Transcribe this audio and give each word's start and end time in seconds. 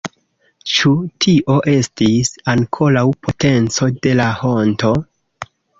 Ĉu 0.75 0.93
tio 1.25 1.57
estis 1.75 2.33
ankoraŭ 2.57 3.07
potenco 3.29 3.95
de 4.07 4.19
la 4.23 4.31
honto? 4.45 4.97